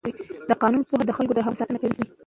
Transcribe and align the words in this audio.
د 0.49 0.51
قانون 0.61 0.81
پوهه 0.89 1.03
د 1.07 1.11
خلکو 1.17 1.33
د 1.35 1.39
حقونو 1.45 1.59
ساتنه 1.61 1.79
کوي. 1.81 2.03